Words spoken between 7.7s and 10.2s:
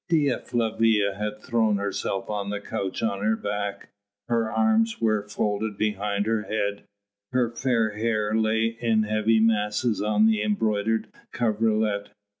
hair lay in heavy masses